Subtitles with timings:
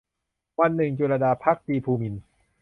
[0.59, 2.21] วันหนึ่ง- จุลลดา ภักดีภูมินทร์